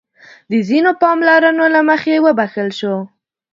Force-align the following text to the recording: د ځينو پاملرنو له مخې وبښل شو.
د 0.51 0.53
ځينو 0.69 0.91
پاملرنو 1.01 1.65
له 1.75 1.81
مخې 1.89 2.15
وبښل 2.25 2.69
شو. 2.79 2.95